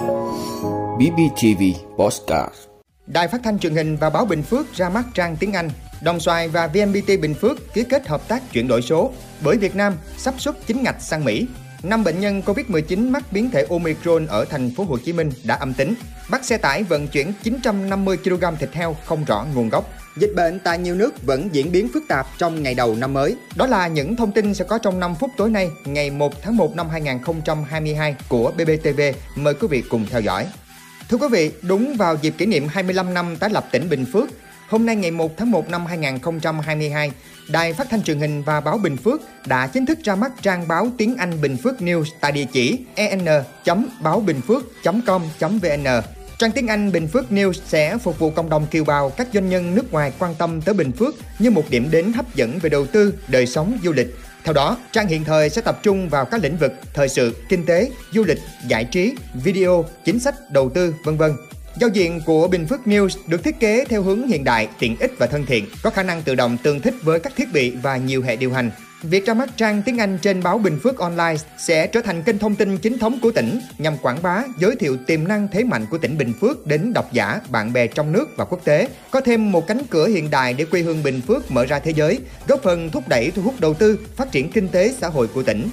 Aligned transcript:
BBTV 0.00 1.62
Postcard 1.98 2.54
Đài 3.06 3.28
phát 3.28 3.40
thanh 3.44 3.58
truyền 3.58 3.74
hình 3.74 3.96
và 3.96 4.10
báo 4.10 4.24
Bình 4.24 4.42
Phước 4.42 4.74
ra 4.74 4.88
mắt 4.88 5.04
trang 5.14 5.36
tiếng 5.36 5.52
Anh. 5.52 5.70
Đồng 6.02 6.20
xoài 6.20 6.48
và 6.48 6.66
VNPT 6.66 7.06
Bình 7.20 7.34
Phước 7.34 7.74
ký 7.74 7.84
kết 7.88 8.08
hợp 8.08 8.28
tác 8.28 8.42
chuyển 8.52 8.68
đổi 8.68 8.82
số 8.82 9.12
bởi 9.44 9.56
Việt 9.56 9.76
Nam 9.76 9.96
sắp 10.16 10.34
xuất 10.38 10.66
chính 10.66 10.82
ngạch 10.82 11.02
sang 11.02 11.24
Mỹ. 11.24 11.46
Năm 11.82 12.04
bệnh 12.04 12.20
nhân 12.20 12.42
Covid-19 12.46 13.10
mắc 13.10 13.24
biến 13.32 13.50
thể 13.50 13.66
Omicron 13.70 14.26
ở 14.26 14.44
thành 14.44 14.70
phố 14.76 14.84
Hồ 14.84 14.98
Chí 14.98 15.12
Minh 15.12 15.30
đã 15.44 15.54
âm 15.54 15.74
tính. 15.74 15.94
Bắt 16.30 16.44
xe 16.44 16.56
tải 16.56 16.82
vận 16.82 17.08
chuyển 17.08 17.32
950 17.42 18.16
kg 18.16 18.44
thịt 18.58 18.72
heo 18.72 18.96
không 19.04 19.24
rõ 19.24 19.46
nguồn 19.54 19.68
gốc. 19.68 19.90
Dịch 20.16 20.32
bệnh 20.36 20.58
tại 20.58 20.78
nhiều 20.78 20.94
nước 20.94 21.22
vẫn 21.22 21.48
diễn 21.52 21.72
biến 21.72 21.88
phức 21.94 22.02
tạp 22.08 22.26
trong 22.38 22.62
ngày 22.62 22.74
đầu 22.74 22.96
năm 22.96 23.12
mới. 23.12 23.36
Đó 23.56 23.66
là 23.66 23.88
những 23.88 24.16
thông 24.16 24.32
tin 24.32 24.54
sẽ 24.54 24.64
có 24.64 24.78
trong 24.78 25.00
5 25.00 25.14
phút 25.14 25.30
tối 25.36 25.50
nay, 25.50 25.70
ngày 25.84 26.10
1 26.10 26.42
tháng 26.42 26.56
1 26.56 26.76
năm 26.76 26.88
2022 26.88 28.16
của 28.28 28.52
BBTV. 28.56 29.00
Mời 29.34 29.54
quý 29.54 29.68
vị 29.68 29.82
cùng 29.88 30.06
theo 30.10 30.20
dõi. 30.20 30.46
Thưa 31.08 31.16
quý 31.16 31.28
vị, 31.30 31.50
đúng 31.62 31.96
vào 31.96 32.16
dịp 32.22 32.34
kỷ 32.38 32.46
niệm 32.46 32.68
25 32.68 33.14
năm 33.14 33.36
tái 33.36 33.50
lập 33.50 33.66
tỉnh 33.70 33.88
Bình 33.88 34.06
Phước, 34.12 34.28
hôm 34.68 34.86
nay 34.86 34.96
ngày 34.96 35.10
1 35.10 35.36
tháng 35.36 35.50
1 35.50 35.68
năm 35.68 35.86
2022, 35.86 37.12
Đài 37.48 37.72
Phát 37.72 37.86
thanh 37.90 38.02
truyền 38.02 38.20
hình 38.20 38.42
và 38.42 38.60
báo 38.60 38.78
Bình 38.78 38.96
Phước 38.96 39.20
đã 39.46 39.66
chính 39.66 39.86
thức 39.86 39.98
ra 40.04 40.14
mắt 40.14 40.32
trang 40.42 40.68
báo 40.68 40.88
tiếng 40.98 41.16
Anh 41.16 41.40
Bình 41.42 41.56
Phước 41.56 41.74
News 41.78 42.04
tại 42.20 42.32
địa 42.32 42.46
chỉ 42.52 42.78
en.báo 42.94 44.20
bình-phước.com.vn. 44.20 46.19
Trang 46.40 46.52
tiếng 46.52 46.66
Anh 46.66 46.92
Bình 46.92 47.08
Phước 47.08 47.30
News 47.30 47.52
sẽ 47.66 47.98
phục 47.98 48.18
vụ 48.18 48.30
cộng 48.30 48.50
đồng 48.50 48.66
kiều 48.66 48.84
bào 48.84 49.10
các 49.10 49.28
doanh 49.32 49.48
nhân 49.48 49.74
nước 49.74 49.92
ngoài 49.92 50.12
quan 50.18 50.34
tâm 50.34 50.60
tới 50.60 50.74
Bình 50.74 50.92
Phước 50.92 51.14
như 51.38 51.50
một 51.50 51.64
điểm 51.70 51.90
đến 51.90 52.12
hấp 52.12 52.34
dẫn 52.34 52.58
về 52.58 52.70
đầu 52.70 52.86
tư, 52.86 53.14
đời 53.28 53.46
sống, 53.46 53.78
du 53.84 53.92
lịch. 53.92 54.06
Theo 54.44 54.52
đó, 54.52 54.76
trang 54.92 55.06
hiện 55.06 55.24
thời 55.24 55.50
sẽ 55.50 55.62
tập 55.62 55.78
trung 55.82 56.08
vào 56.08 56.24
các 56.24 56.42
lĩnh 56.42 56.56
vực 56.56 56.72
thời 56.94 57.08
sự, 57.08 57.36
kinh 57.48 57.66
tế, 57.66 57.90
du 58.12 58.24
lịch, 58.24 58.38
giải 58.68 58.84
trí, 58.84 59.14
video, 59.44 59.84
chính 60.04 60.20
sách, 60.20 60.34
đầu 60.50 60.70
tư, 60.70 60.94
vân 61.04 61.16
vân. 61.16 61.32
Giao 61.80 61.90
diện 61.90 62.20
của 62.26 62.48
Bình 62.48 62.66
Phước 62.66 62.80
News 62.84 63.18
được 63.26 63.44
thiết 63.44 63.60
kế 63.60 63.84
theo 63.84 64.02
hướng 64.02 64.28
hiện 64.28 64.44
đại, 64.44 64.68
tiện 64.78 64.96
ích 65.00 65.12
và 65.18 65.26
thân 65.26 65.46
thiện, 65.46 65.66
có 65.82 65.90
khả 65.90 66.02
năng 66.02 66.22
tự 66.22 66.34
động 66.34 66.56
tương 66.62 66.80
thích 66.80 66.94
với 67.02 67.20
các 67.20 67.32
thiết 67.36 67.52
bị 67.52 67.70
và 67.70 67.96
nhiều 67.96 68.22
hệ 68.22 68.36
điều 68.36 68.52
hành. 68.52 68.70
Việc 69.02 69.26
ra 69.26 69.34
mắt 69.34 69.48
trang 69.56 69.82
tiếng 69.82 69.98
Anh 69.98 70.18
trên 70.22 70.42
báo 70.42 70.58
Bình 70.58 70.78
Phước 70.82 70.98
Online 70.98 71.34
sẽ 71.58 71.86
trở 71.86 72.00
thành 72.00 72.22
kênh 72.22 72.38
thông 72.38 72.54
tin 72.54 72.78
chính 72.78 72.98
thống 72.98 73.18
của 73.22 73.30
tỉnh 73.30 73.60
nhằm 73.78 73.96
quảng 74.02 74.22
bá, 74.22 74.42
giới 74.58 74.76
thiệu 74.76 74.96
tiềm 75.06 75.28
năng 75.28 75.48
thế 75.52 75.64
mạnh 75.64 75.86
của 75.90 75.98
tỉnh 75.98 76.18
Bình 76.18 76.32
Phước 76.40 76.66
đến 76.66 76.92
độc 76.92 77.12
giả, 77.12 77.40
bạn 77.48 77.72
bè 77.72 77.86
trong 77.86 78.12
nước 78.12 78.28
và 78.36 78.44
quốc 78.44 78.64
tế. 78.64 78.88
Có 79.10 79.20
thêm 79.20 79.52
một 79.52 79.66
cánh 79.66 79.82
cửa 79.90 80.06
hiện 80.06 80.30
đại 80.30 80.54
để 80.54 80.64
quê 80.64 80.82
hương 80.82 81.02
Bình 81.02 81.20
Phước 81.20 81.50
mở 81.50 81.66
ra 81.66 81.78
thế 81.78 81.90
giới, 81.90 82.18
góp 82.48 82.62
phần 82.62 82.90
thúc 82.90 83.08
đẩy 83.08 83.30
thu 83.30 83.42
hút 83.42 83.54
đầu 83.60 83.74
tư, 83.74 83.98
phát 84.16 84.32
triển 84.32 84.52
kinh 84.52 84.68
tế 84.68 84.94
xã 85.00 85.08
hội 85.08 85.26
của 85.26 85.42
tỉnh. 85.42 85.70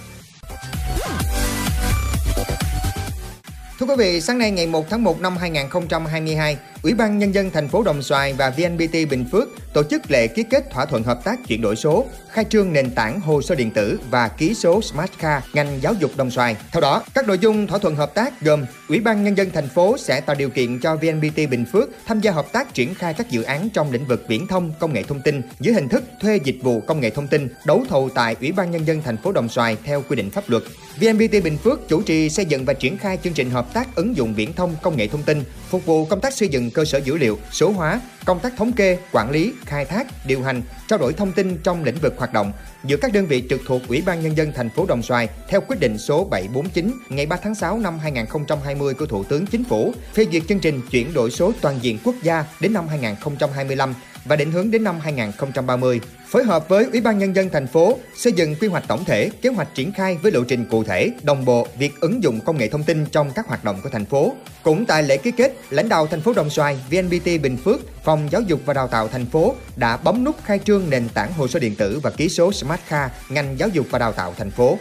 Thưa 3.80 3.86
quý 3.86 3.96
vị, 3.98 4.22
sáng 4.22 4.38
nay 4.38 4.52
ngày 4.52 4.68
1 4.68 4.90
tháng 4.90 5.04
1 5.04 5.22
năm 5.22 5.38
2022, 5.38 6.58
Ủy 6.84 6.94
ban 6.94 7.20
Nhân 7.20 7.34
dân 7.34 7.52
thành 7.52 7.68
phố 7.68 7.84
Đồng 7.84 8.04
Xoài 8.04 8.34
và 8.34 8.50
VNPT 8.50 8.94
Bình 9.10 9.26
Phước 9.32 9.67
tổ 9.78 9.84
chức 9.84 10.12
lễ 10.12 10.28
ký 10.28 10.44
kết 10.44 10.70
thỏa 10.72 10.86
thuận 10.86 11.04
hợp 11.04 11.24
tác 11.24 11.40
chuyển 11.48 11.62
đổi 11.62 11.76
số, 11.76 12.06
khai 12.30 12.46
trương 12.50 12.74
nền 12.74 12.92
tảng 12.92 13.20
hồ 13.20 13.42
sơ 13.42 13.56
điện 13.56 13.72
tử 13.72 14.00
và 14.10 14.28
ký 14.28 14.54
số 14.54 14.82
Smart 14.82 15.12
Card 15.20 15.46
ngành 15.54 15.80
giáo 15.82 15.94
dục 15.94 16.12
Đồng 16.18 16.32
Xoài. 16.32 16.56
Theo 16.72 16.82
đó, 16.82 17.04
các 17.14 17.28
nội 17.28 17.38
dung 17.40 17.68
thỏa 17.68 17.80
thuận 17.80 17.96
hợp 17.96 18.14
tác 18.14 18.42
gồm 18.42 18.66
Ủy 18.88 19.00
ban 19.00 19.24
Nhân 19.24 19.38
dân 19.38 19.50
thành 19.52 19.70
phố 19.70 19.98
sẽ 19.98 20.22
tạo 20.22 20.36
điều 20.36 20.50
kiện 20.50 20.80
cho 20.80 20.96
VNPT 20.96 21.36
Bình 21.36 21.66
Phước 21.72 21.90
tham 22.06 22.20
gia 22.20 22.32
hợp 22.32 22.52
tác 22.52 22.74
triển 22.74 22.94
khai 22.94 23.14
các 23.14 23.30
dự 23.30 23.42
án 23.44 23.70
trong 23.70 23.92
lĩnh 23.92 24.06
vực 24.06 24.26
viễn 24.28 24.48
thông, 24.48 24.74
công 24.80 24.94
nghệ 24.94 25.04
thông 25.04 25.22
tin 25.22 25.42
dưới 25.60 25.74
hình 25.74 25.90
thức 25.90 26.04
thuê 26.22 26.40
dịch 26.44 26.58
vụ 26.62 26.82
công 26.82 27.00
nghệ 27.00 27.10
thông 27.10 27.28
tin, 27.28 27.48
đấu 27.66 27.84
thầu 27.90 28.10
tại 28.16 28.36
Ủy 28.40 28.52
ban 28.52 28.72
Nhân 28.72 28.88
dân 28.88 29.02
thành 29.02 29.18
phố 29.18 29.32
Đồng 29.32 29.50
Xoài 29.50 29.78
theo 29.84 30.04
quy 30.10 30.16
định 30.16 30.32
pháp 30.32 30.50
luật. 30.50 30.64
VNPT 31.00 31.44
Bình 31.44 31.58
Phước 31.58 31.88
chủ 31.88 32.02
trì 32.02 32.30
xây 32.30 32.46
dựng 32.46 32.66
và 32.66 32.74
triển 32.74 32.98
khai 32.98 33.18
chương 33.24 33.34
trình 33.34 33.50
hợp 33.50 33.74
tác 33.74 33.96
ứng 33.96 34.18
dụng 34.18 34.34
viễn 34.34 34.54
thông 34.54 34.76
công 34.82 34.98
nghệ 34.98 35.08
thông 35.08 35.24
tin, 35.24 35.44
phục 35.70 35.86
vụ 35.86 36.06
công 36.06 36.22
tác 36.22 36.34
xây 36.34 36.48
dựng 36.48 36.72
cơ 36.72 36.86
sở 36.86 36.98
dữ 36.98 37.18
liệu, 37.18 37.40
số 37.52 37.72
hóa, 37.72 38.02
công 38.26 38.40
tác 38.40 38.54
thống 38.58 38.72
kê, 38.72 38.98
quản 39.12 39.32
lý, 39.32 39.54
khai 39.68 39.86
thác, 39.86 40.08
điều 40.26 40.42
hành, 40.42 40.62
trao 40.88 41.00
đổi 41.00 41.14
thông 41.14 41.32
tin 41.32 41.58
trong 41.64 41.84
lĩnh 41.84 41.98
vực 42.02 42.14
hoạt 42.18 42.34
động 42.34 42.52
giữa 42.84 42.98
các 42.98 43.14
đơn 43.14 43.26
vị 43.26 43.44
trực 43.50 43.62
thuộc 43.66 43.82
Ủy 43.88 44.02
ban 44.06 44.22
Nhân 44.22 44.38
dân 44.38 44.52
thành 44.56 44.70
phố 44.70 44.86
Đồng 44.86 45.04
Xoài 45.04 45.30
theo 45.48 45.62
quyết 45.62 45.80
định 45.80 45.98
số 45.98 46.24
749 46.24 46.92
ngày 47.10 47.26
3 47.26 47.38
tháng 47.44 47.56
6 47.56 47.80
năm 47.80 48.00
2020 48.00 48.94
của 48.94 49.06
Thủ 49.06 49.24
tướng 49.24 49.46
Chính 49.46 49.64
phủ 49.64 49.94
phê 50.14 50.26
duyệt 50.32 50.44
chương 50.48 50.60
trình 50.60 50.82
chuyển 50.92 51.14
đổi 51.14 51.32
số 51.32 51.52
toàn 51.62 51.80
diện 51.82 52.00
quốc 52.04 52.16
gia 52.24 52.46
đến 52.60 52.74
năm 52.74 52.88
2025 52.88 53.94
và 54.28 54.36
định 54.36 54.52
hướng 54.52 54.72
đến 54.72 54.84
năm 54.84 55.00
2030. 55.00 56.02
Phối 56.28 56.44
hợp 56.44 56.70
với 56.70 56.86
Ủy 56.92 57.02
ban 57.02 57.18
Nhân 57.18 57.36
dân 57.36 57.50
thành 57.50 57.68
phố 57.68 57.98
xây 58.16 58.34
dựng 58.34 58.56
quy 58.56 58.68
hoạch 58.68 58.88
tổng 58.88 59.06
thể, 59.06 59.30
kế 59.42 59.50
hoạch 59.50 59.76
triển 59.76 59.92
khai 59.92 60.18
với 60.22 60.32
lộ 60.32 60.44
trình 60.44 60.66
cụ 60.66 60.84
thể, 60.84 61.10
đồng 61.24 61.46
bộ 61.46 61.68
việc 61.80 62.00
ứng 62.00 62.24
dụng 62.24 62.40
công 62.42 62.58
nghệ 62.58 62.68
thông 62.68 62.84
tin 62.84 63.06
trong 63.06 63.32
các 63.36 63.48
hoạt 63.48 63.64
động 63.64 63.80
của 63.84 63.90
thành 63.90 64.06
phố. 64.06 64.34
Cũng 64.64 64.86
tại 64.86 65.04
lễ 65.04 65.18
ký 65.18 65.32
kết, 65.32 65.54
lãnh 65.70 65.90
đạo 65.90 66.08
thành 66.08 66.22
phố 66.22 66.34
Đồng 66.34 66.50
Xoài, 66.50 66.80
VNPT 66.92 67.26
Bình 67.42 67.58
Phước, 67.58 68.04
Phòng 68.04 68.28
Giáo 68.32 68.42
dục 68.42 68.62
và 68.66 68.74
Đào 68.74 68.88
tạo 68.88 69.08
thành 69.08 69.26
phố 69.26 69.56
đã 69.76 69.98
bấm 69.98 70.24
nút 70.24 70.36
khai 70.44 70.60
trương 70.66 70.90
nền 70.90 71.10
tảng 71.10 71.34
hồ 71.34 71.48
sơ 71.48 71.60
điện 71.60 71.76
tử 71.76 72.00
và 72.04 72.10
ký 72.10 72.30
số 72.30 72.52
Smart 72.52 72.82
Card 72.90 73.14
ngành 73.30 73.60
giáo 73.60 73.70
dục 73.70 73.86
và 73.90 74.00
đào 74.00 74.12
tạo 74.12 74.34
thành 74.38 74.52
phố. 74.52 74.78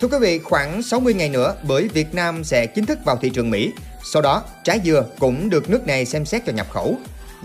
Thưa 0.00 0.08
quý 0.08 0.18
vị, 0.20 0.38
khoảng 0.38 0.82
60 0.82 1.14
ngày 1.14 1.28
nữa 1.28 1.54
bởi 1.62 1.88
Việt 1.88 2.14
Nam 2.14 2.44
sẽ 2.44 2.66
chính 2.66 2.86
thức 2.86 2.98
vào 3.04 3.16
thị 3.16 3.30
trường 3.30 3.50
Mỹ. 3.50 3.72
Sau 4.02 4.22
đó, 4.22 4.42
trái 4.64 4.80
dừa 4.84 5.06
cũng 5.18 5.50
được 5.50 5.70
nước 5.70 5.86
này 5.86 6.04
xem 6.04 6.24
xét 6.24 6.42
cho 6.46 6.52
nhập 6.52 6.66
khẩu. 6.70 6.96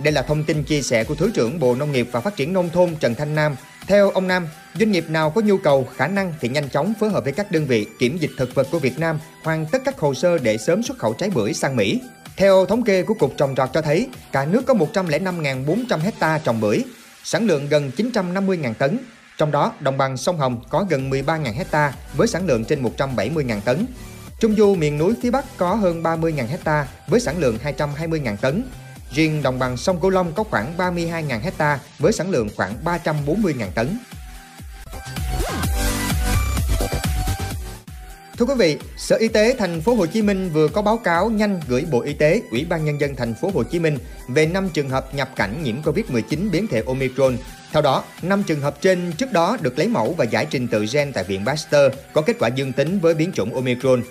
Đây 0.04 0.14
là 0.14 0.22
thông 0.22 0.44
tin 0.44 0.64
chia 0.64 0.82
sẻ 0.82 1.04
của 1.04 1.16
Thứ 1.16 1.32
trưởng 1.34 1.60
Bộ 1.60 1.76
Nông 1.76 1.92
nghiệp 1.92 2.08
và 2.12 2.20
Phát 2.20 2.36
triển 2.36 2.54
Nông 2.54 2.70
thôn 2.70 2.96
Trần 3.00 3.16
Thanh 3.16 3.36
Nam. 3.36 3.56
Theo 3.88 4.10
ông 4.10 4.28
Nam, 4.28 4.48
doanh 4.80 4.92
nghiệp 4.92 5.10
nào 5.10 5.30
có 5.30 5.42
nhu 5.42 5.58
cầu, 5.58 5.88
khả 5.96 6.08
năng 6.08 6.34
thì 6.40 6.50
nhanh 6.50 6.70
chóng 6.70 6.94
phối 7.00 7.10
hợp 7.10 7.24
với 7.24 7.34
các 7.34 7.52
đơn 7.52 7.66
vị 7.66 7.88
kiểm 8.00 8.18
dịch 8.18 8.32
thực 8.38 8.56
vật 8.56 8.68
của 8.72 8.80
Việt 8.80 9.00
Nam 9.00 9.20
hoàn 9.44 9.66
tất 9.66 9.82
các 9.86 10.00
hồ 10.00 10.14
sơ 10.14 10.38
để 10.38 10.58
sớm 10.58 10.84
xuất 10.84 10.98
khẩu 10.98 11.14
trái 11.14 11.30
bưởi 11.30 11.54
sang 11.54 11.76
Mỹ. 11.76 12.02
Theo 12.38 12.66
thống 12.66 12.84
kê 12.84 13.04
của 13.04 13.14
Cục 13.14 13.34
Trồng 13.38 13.56
trọt 13.56 13.70
cho 13.74 13.82
thấy, 13.82 14.10
cả 14.32 14.46
nước 14.46 14.66
có 14.66 14.74
105.400 14.74 16.00
hecta 16.00 16.38
trồng 16.38 16.62
bưởi, 16.62 16.84
sản 17.24 17.48
lượng 17.48 17.70
gần 17.70 17.92
950.000 17.98 18.74
tấn. 18.74 19.00
Trong 19.38 19.52
đó, 19.52 19.74
đồng 19.80 19.98
bằng 19.98 20.18
sông 20.18 20.38
Hồng 20.38 20.64
có 20.70 20.86
gần 20.90 21.10
13.000 21.10 21.54
hecta 21.54 21.94
với 22.14 22.28
sản 22.28 22.48
lượng 22.48 22.66
trên 22.66 22.84
170.000 22.84 23.62
tấn. 23.62 23.86
Trung 24.40 24.56
du 24.56 24.76
miền 24.76 24.98
núi 24.98 25.14
phía 25.22 25.32
Bắc 25.32 25.46
có 25.58 25.76
hơn 25.76 26.04
30.000 26.04 26.48
hecta 26.48 26.88
với 27.08 27.20
sản 27.20 27.40
lượng 27.40 27.58
220.000 27.64 28.38
tấn. 28.38 28.64
Riêng 29.12 29.44
đồng 29.44 29.60
bằng 29.60 29.78
sông 29.78 30.00
Cửu 30.00 30.10
Long 30.10 30.34
có 30.34 30.44
khoảng 30.44 30.78
32.000 30.78 31.40
hecta 31.40 31.80
với 32.00 32.14
sản 32.14 32.30
lượng 32.30 32.50
khoảng 32.56 32.74
340.000 32.86 33.70
tấn. 33.76 33.98
Thưa 38.38 38.46
quý 38.46 38.54
vị, 38.58 38.78
Sở 38.98 39.16
Y 39.16 39.28
tế 39.28 39.56
thành 39.60 39.82
phố 39.82 39.96
Hồ 39.96 40.06
Chí 40.06 40.22
Minh 40.22 40.50
vừa 40.54 40.68
có 40.68 40.82
báo 40.82 40.98
cáo 40.98 41.30
nhanh 41.30 41.60
gửi 41.68 41.86
Bộ 41.92 42.02
Y 42.02 42.14
tế, 42.14 42.42
Ủy 42.52 42.66
ban 42.66 42.86
nhân 42.86 43.00
dân 43.02 43.16
thành 43.16 43.34
phố 43.34 43.52
Hồ 43.54 43.64
Chí 43.64 43.80
Minh 43.80 43.98
về 44.28 44.46
5 44.46 44.70
trường 44.74 44.90
hợp 44.90 45.16
nhập 45.16 45.30
cảnh 45.36 45.64
nhiễm 45.64 45.76
Covid-19 45.82 46.52
biến 46.52 46.68
thể 46.68 46.84
Omicron. 46.88 47.38
Theo 47.72 47.82
đó, 47.82 48.04
5 48.22 48.44
trường 48.44 48.62
hợp 48.62 48.82
trên 48.82 49.12
trước 49.18 49.32
đó 49.32 49.58
được 49.62 49.78
lấy 49.78 49.88
mẫu 49.88 50.16
và 50.18 50.26
giải 50.26 50.48
trình 50.50 50.68
tự 50.68 50.86
gen 50.94 51.14
tại 51.14 51.24
Viện 51.24 51.46
Pasteur 51.46 51.94
có 52.14 52.22
kết 52.22 52.36
quả 52.40 52.48
dương 52.48 52.74
tính 52.74 53.00
với 53.00 53.14
biến 53.14 53.32
chủng 53.32 53.54
Omicron. 53.54 54.02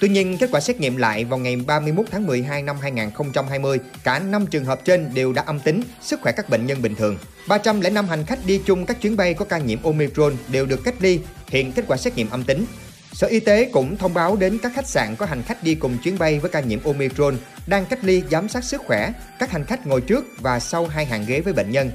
Tuy 0.00 0.08
nhiên, 0.08 0.38
kết 0.38 0.50
quả 0.52 0.60
xét 0.60 0.80
nghiệm 0.80 0.96
lại 0.96 1.24
vào 1.24 1.38
ngày 1.38 1.56
31 1.56 2.06
tháng 2.10 2.26
12 2.26 2.62
năm 2.62 2.76
2020, 2.82 3.78
cả 4.04 4.18
5 4.18 4.46
trường 4.46 4.64
hợp 4.64 4.84
trên 4.84 5.14
đều 5.14 5.32
đã 5.32 5.42
âm 5.42 5.60
tính, 5.60 5.82
sức 6.00 6.20
khỏe 6.20 6.32
các 6.32 6.48
bệnh 6.48 6.66
nhân 6.66 6.82
bình 6.82 6.94
thường. 6.94 7.18
305 7.48 8.08
hành 8.08 8.24
khách 8.24 8.38
đi 8.46 8.60
chung 8.66 8.86
các 8.86 9.00
chuyến 9.00 9.16
bay 9.16 9.34
có 9.34 9.44
ca 9.44 9.58
nhiễm 9.58 9.82
Omicron 9.82 10.36
đều 10.48 10.66
được 10.66 10.84
cách 10.84 10.94
ly, 11.00 11.20
hiện 11.48 11.72
kết 11.72 11.84
quả 11.88 11.96
xét 11.96 12.16
nghiệm 12.16 12.30
âm 12.30 12.44
tính. 12.44 12.64
Sở 13.12 13.26
Y 13.26 13.40
tế 13.40 13.70
cũng 13.72 13.96
thông 13.96 14.14
báo 14.14 14.36
đến 14.36 14.58
các 14.62 14.72
khách 14.74 14.86
sạn 14.86 15.16
có 15.16 15.26
hành 15.26 15.42
khách 15.42 15.62
đi 15.62 15.74
cùng 15.74 15.98
chuyến 16.04 16.18
bay 16.18 16.38
với 16.38 16.50
ca 16.50 16.60
nhiễm 16.60 16.84
Omicron 16.84 17.36
đang 17.66 17.86
cách 17.86 18.04
ly 18.04 18.22
giám 18.30 18.48
sát 18.48 18.64
sức 18.64 18.80
khỏe, 18.86 19.12
các 19.38 19.50
hành 19.50 19.64
khách 19.64 19.86
ngồi 19.86 20.00
trước 20.00 20.24
và 20.38 20.60
sau 20.60 20.86
hai 20.86 21.04
hàng 21.04 21.24
ghế 21.26 21.40
với 21.40 21.52
bệnh 21.52 21.70
nhân. 21.70 21.90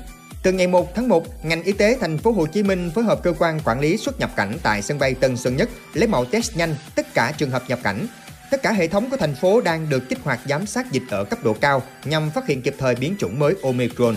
Từ 0.45 0.51
ngày 0.51 0.67
1 0.67 0.95
tháng 0.95 1.07
1, 1.07 1.45
ngành 1.45 1.63
y 1.63 1.72
tế 1.72 1.97
thành 2.01 2.17
phố 2.17 2.31
Hồ 2.31 2.45
Chí 2.45 2.63
Minh 2.63 2.91
phối 2.95 3.03
hợp 3.03 3.23
cơ 3.23 3.33
quan 3.39 3.59
quản 3.66 3.79
lý 3.79 3.97
xuất 3.97 4.19
nhập 4.19 4.31
cảnh 4.35 4.57
tại 4.63 4.81
sân 4.81 5.00
bay 5.00 5.13
Tân 5.13 5.38
Sơn 5.38 5.57
Nhất 5.57 5.69
lấy 5.94 6.07
mẫu 6.07 6.25
test 6.25 6.57
nhanh 6.57 6.75
tất 6.95 7.13
cả 7.13 7.33
trường 7.38 7.50
hợp 7.50 7.63
nhập 7.68 7.80
cảnh. 7.83 8.07
Tất 8.51 8.62
cả 8.63 8.71
hệ 8.71 8.88
thống 8.88 9.09
của 9.09 9.18
thành 9.18 9.36
phố 9.36 9.62
đang 9.62 9.89
được 9.89 10.09
kích 10.09 10.18
hoạt 10.24 10.39
giám 10.45 10.65
sát 10.65 10.92
dịch 10.92 11.03
ở 11.09 11.24
cấp 11.24 11.44
độ 11.44 11.53
cao 11.53 11.81
nhằm 12.06 12.31
phát 12.31 12.47
hiện 12.47 12.62
kịp 12.62 12.75
thời 12.77 12.95
biến 12.95 13.15
chủng 13.19 13.39
mới 13.39 13.56
Omicron. 13.63 14.15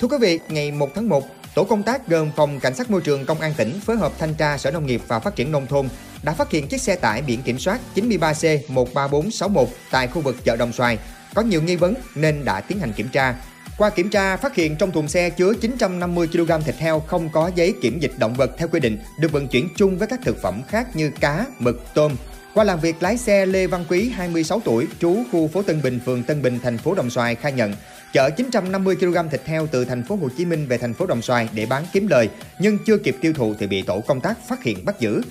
Thưa 0.00 0.08
quý 0.08 0.16
vị, 0.20 0.40
ngày 0.48 0.72
1 0.72 0.90
tháng 0.94 1.08
1, 1.08 1.24
Tổ 1.54 1.64
công 1.64 1.82
tác 1.82 2.08
gồm 2.08 2.30
Phòng 2.36 2.60
Cảnh 2.60 2.74
sát 2.74 2.90
Môi 2.90 3.00
trường 3.00 3.24
Công 3.24 3.40
an 3.40 3.54
tỉnh 3.56 3.80
phối 3.80 3.96
hợp 3.96 4.12
thanh 4.18 4.34
tra 4.34 4.58
Sở 4.58 4.70
Nông 4.70 4.86
nghiệp 4.86 5.02
và 5.08 5.18
Phát 5.18 5.36
triển 5.36 5.52
Nông 5.52 5.66
thôn 5.66 5.88
đã 6.22 6.32
phát 6.32 6.50
hiện 6.50 6.68
chiếc 6.68 6.80
xe 6.80 6.96
tải 6.96 7.22
biển 7.22 7.42
kiểm 7.42 7.58
soát 7.58 7.80
93C13461 7.94 9.66
tại 9.90 10.06
khu 10.06 10.20
vực 10.20 10.36
chợ 10.44 10.56
Đồng 10.56 10.72
Xoài 10.72 10.98
có 11.36 11.42
nhiều 11.42 11.62
nghi 11.62 11.76
vấn 11.76 11.94
nên 12.14 12.44
đã 12.44 12.60
tiến 12.60 12.78
hành 12.78 12.92
kiểm 12.92 13.08
tra. 13.08 13.34
Qua 13.78 13.90
kiểm 13.90 14.10
tra, 14.10 14.36
phát 14.36 14.54
hiện 14.54 14.76
trong 14.76 14.92
thùng 14.92 15.08
xe 15.08 15.30
chứa 15.30 15.54
950 15.60 16.28
kg 16.32 16.50
thịt 16.64 16.74
heo 16.74 17.00
không 17.00 17.28
có 17.32 17.50
giấy 17.54 17.74
kiểm 17.82 17.98
dịch 18.00 18.12
động 18.18 18.34
vật 18.34 18.50
theo 18.58 18.68
quy 18.68 18.80
định, 18.80 18.98
được 19.20 19.32
vận 19.32 19.48
chuyển 19.48 19.68
chung 19.76 19.98
với 19.98 20.08
các 20.08 20.20
thực 20.24 20.42
phẩm 20.42 20.62
khác 20.68 20.96
như 20.96 21.10
cá, 21.20 21.46
mực, 21.58 21.82
tôm. 21.94 22.12
Qua 22.54 22.64
làm 22.64 22.80
việc, 22.80 23.02
lái 23.02 23.16
xe 23.16 23.46
Lê 23.46 23.66
Văn 23.66 23.84
Quý, 23.88 24.08
26 24.08 24.60
tuổi, 24.64 24.86
trú 25.00 25.16
khu 25.32 25.48
phố 25.48 25.62
Tân 25.62 25.82
Bình, 25.82 26.00
phường 26.06 26.22
Tân 26.22 26.42
Bình, 26.42 26.58
thành 26.62 26.78
phố 26.78 26.94
Đồng 26.94 27.10
Xoài 27.10 27.34
khai 27.34 27.52
nhận 27.52 27.74
chở 28.12 28.30
950 28.30 28.96
kg 28.96 29.16
thịt 29.30 29.40
heo 29.44 29.66
từ 29.66 29.84
thành 29.84 30.02
phố 30.02 30.16
Hồ 30.16 30.28
Chí 30.38 30.44
Minh 30.44 30.66
về 30.68 30.78
thành 30.78 30.94
phố 30.94 31.06
Đồng 31.06 31.22
Xoài 31.22 31.48
để 31.52 31.66
bán 31.66 31.84
kiếm 31.92 32.06
lời, 32.06 32.28
nhưng 32.58 32.78
chưa 32.86 32.98
kịp 32.98 33.16
tiêu 33.20 33.32
thụ 33.32 33.54
thì 33.58 33.66
bị 33.66 33.82
tổ 33.82 34.00
công 34.00 34.20
tác 34.20 34.48
phát 34.48 34.62
hiện 34.62 34.84
bắt 34.84 35.00
giữ. 35.00 35.22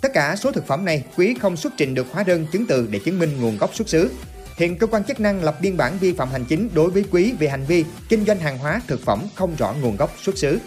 Tất 0.00 0.12
cả 0.14 0.36
số 0.36 0.52
thực 0.52 0.66
phẩm 0.66 0.84
này 0.84 1.04
Quý 1.16 1.34
không 1.40 1.56
xuất 1.56 1.72
trình 1.76 1.94
được 1.94 2.06
hóa 2.10 2.22
đơn 2.22 2.46
chứng 2.52 2.66
từ 2.66 2.88
để 2.90 2.98
chứng 3.04 3.18
minh 3.18 3.40
nguồn 3.40 3.58
gốc 3.58 3.74
xuất 3.74 3.88
xứ. 3.88 4.10
Hiện 4.56 4.78
cơ 4.78 4.86
quan 4.86 5.04
chức 5.04 5.20
năng 5.20 5.44
lập 5.44 5.56
biên 5.60 5.76
bản 5.76 5.98
vi 6.00 6.12
phạm 6.12 6.30
hành 6.30 6.44
chính 6.44 6.68
đối 6.74 6.90
với 6.90 7.04
Quý 7.10 7.32
về 7.38 7.48
hành 7.48 7.64
vi 7.64 7.84
kinh 8.08 8.24
doanh 8.24 8.38
hàng 8.38 8.58
hóa 8.58 8.80
thực 8.86 9.04
phẩm 9.04 9.22
không 9.34 9.56
rõ 9.56 9.74
nguồn 9.80 9.96
gốc 9.96 10.14
xuất 10.22 10.38
xứ. 10.38 10.58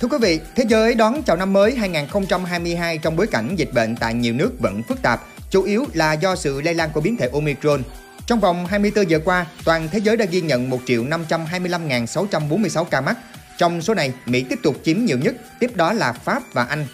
Thưa 0.00 0.08
quý 0.08 0.18
vị, 0.20 0.40
thế 0.56 0.64
giới 0.68 0.94
đón 0.94 1.22
chào 1.22 1.36
năm 1.36 1.52
mới 1.52 1.74
2022 1.74 2.98
trong 2.98 3.16
bối 3.16 3.26
cảnh 3.26 3.54
dịch 3.56 3.72
bệnh 3.74 3.96
tại 3.96 4.14
nhiều 4.14 4.34
nước 4.34 4.52
vẫn 4.58 4.82
phức 4.82 5.02
tạp, 5.02 5.20
chủ 5.50 5.62
yếu 5.62 5.86
là 5.92 6.12
do 6.12 6.36
sự 6.36 6.60
lây 6.60 6.74
lan 6.74 6.90
của 6.94 7.00
biến 7.00 7.16
thể 7.16 7.30
Omicron. 7.32 7.82
Trong 8.26 8.40
vòng 8.40 8.66
24 8.66 9.10
giờ 9.10 9.20
qua, 9.24 9.46
toàn 9.64 9.88
thế 9.92 9.98
giới 9.98 10.16
đã 10.16 10.24
ghi 10.24 10.40
nhận 10.40 10.70
1 10.70 10.78
triệu 10.86 11.04
525.646 11.04 12.84
ca 12.84 13.00
mắc. 13.00 13.18
Trong 13.58 13.82
số 13.82 13.94
này, 13.94 14.12
Mỹ 14.26 14.44
tiếp 14.48 14.58
tục 14.62 14.76
chiếm 14.84 15.04
nhiều 15.04 15.18
nhất, 15.18 15.34
tiếp 15.60 15.76
đó 15.76 15.92
là 15.92 16.12
Pháp 16.12 16.42
và 16.52 16.64
Anh. 16.64 16.86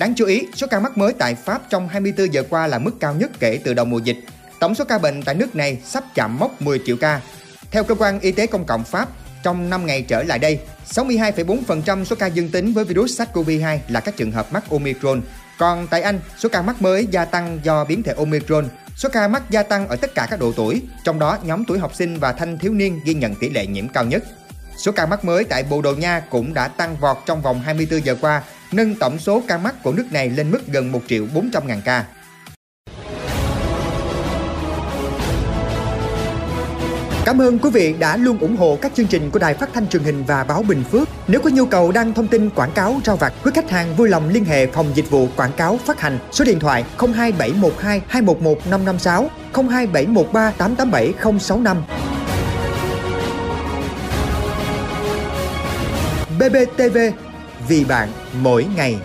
Đáng 0.00 0.14
chú 0.14 0.26
ý, 0.26 0.46
số 0.54 0.66
ca 0.70 0.80
mắc 0.80 0.98
mới 0.98 1.12
tại 1.12 1.34
Pháp 1.34 1.62
trong 1.70 1.88
24 1.88 2.34
giờ 2.34 2.42
qua 2.50 2.66
là 2.66 2.78
mức 2.78 2.90
cao 3.00 3.14
nhất 3.14 3.30
kể 3.40 3.60
từ 3.64 3.74
đầu 3.74 3.84
mùa 3.84 3.98
dịch. 3.98 4.16
Tổng 4.60 4.74
số 4.74 4.84
ca 4.84 4.98
bệnh 4.98 5.22
tại 5.22 5.34
nước 5.34 5.56
này 5.56 5.78
sắp 5.84 6.04
chạm 6.14 6.38
mốc 6.38 6.62
10 6.62 6.80
triệu 6.86 6.96
ca. 6.96 7.20
Theo 7.70 7.84
cơ 7.84 7.94
quan 7.94 8.20
y 8.20 8.32
tế 8.32 8.46
công 8.46 8.64
cộng 8.64 8.84
Pháp, 8.84 9.08
trong 9.42 9.70
5 9.70 9.86
ngày 9.86 10.02
trở 10.02 10.22
lại 10.22 10.38
đây, 10.38 10.58
62,4% 10.90 12.04
số 12.04 12.16
ca 12.16 12.26
dương 12.26 12.48
tính 12.48 12.72
với 12.72 12.84
virus 12.84 13.20
SARS-CoV-2 13.20 13.78
là 13.88 14.00
các 14.00 14.16
trường 14.16 14.32
hợp 14.32 14.52
mắc 14.52 14.64
Omicron. 14.70 15.22
Còn 15.58 15.86
tại 15.86 16.02
Anh, 16.02 16.20
số 16.38 16.48
ca 16.48 16.62
mắc 16.62 16.82
mới 16.82 17.06
gia 17.10 17.24
tăng 17.24 17.58
do 17.62 17.84
biến 17.84 18.02
thể 18.02 18.14
Omicron. 18.16 18.68
Số 18.96 19.08
ca 19.08 19.28
mắc 19.28 19.50
gia 19.50 19.62
tăng 19.62 19.88
ở 19.88 19.96
tất 19.96 20.14
cả 20.14 20.26
các 20.30 20.40
độ 20.40 20.52
tuổi, 20.56 20.82
trong 21.04 21.18
đó 21.18 21.38
nhóm 21.42 21.64
tuổi 21.64 21.78
học 21.78 21.94
sinh 21.94 22.18
và 22.18 22.32
thanh 22.32 22.58
thiếu 22.58 22.72
niên 22.72 23.00
ghi 23.04 23.14
nhận 23.14 23.34
tỷ 23.34 23.50
lệ 23.50 23.66
nhiễm 23.66 23.88
cao 23.88 24.04
nhất. 24.04 24.24
Số 24.76 24.92
ca 24.92 25.06
mắc 25.06 25.24
mới 25.24 25.44
tại 25.44 25.62
Bồ 25.62 25.82
Đào 25.82 25.94
Nha 25.94 26.20
cũng 26.30 26.54
đã 26.54 26.68
tăng 26.68 26.96
vọt 26.96 27.16
trong 27.26 27.42
vòng 27.42 27.60
24 27.60 28.04
giờ 28.04 28.16
qua, 28.20 28.42
nâng 28.72 28.94
tổng 28.94 29.18
số 29.18 29.42
ca 29.48 29.58
mắc 29.58 29.82
của 29.82 29.92
nước 29.92 30.06
này 30.12 30.30
lên 30.30 30.50
mức 30.50 30.60
gần 30.66 30.92
1 30.92 31.00
triệu 31.08 31.26
400 31.34 31.66
ngàn 31.66 31.80
ca. 31.84 32.04
Cảm 37.24 37.40
ơn 37.40 37.58
quý 37.58 37.70
vị 37.70 37.94
đã 37.98 38.16
luôn 38.16 38.38
ủng 38.38 38.56
hộ 38.56 38.78
các 38.82 38.92
chương 38.94 39.06
trình 39.06 39.30
của 39.30 39.38
Đài 39.38 39.54
Phát 39.54 39.70
thanh 39.74 39.88
truyền 39.88 40.02
hình 40.02 40.24
và 40.24 40.44
báo 40.44 40.62
Bình 40.62 40.84
Phước. 40.90 41.08
Nếu 41.28 41.40
có 41.40 41.50
nhu 41.50 41.66
cầu 41.66 41.92
đăng 41.92 42.14
thông 42.14 42.28
tin 42.28 42.50
quảng 42.50 42.72
cáo 42.72 43.00
rao 43.04 43.16
vặt, 43.16 43.32
quý 43.44 43.50
khách 43.54 43.70
hàng 43.70 43.96
vui 43.96 44.08
lòng 44.08 44.28
liên 44.28 44.44
hệ 44.44 44.66
phòng 44.66 44.86
dịch 44.94 45.10
vụ 45.10 45.28
quảng 45.36 45.52
cáo 45.52 45.78
phát 45.84 46.00
hành 46.00 46.18
số 46.32 46.44
điện 46.44 46.60
thoại 46.60 46.84
02712 46.98 48.02
211 48.08 48.66
556 48.66 49.30
02713 49.54 50.50
887 50.50 51.38
065. 51.40 51.82
BBTV 56.38 56.98
vì 57.70 57.84
bạn 57.84 58.08
mỗi 58.42 58.66
ngày. 58.76 58.96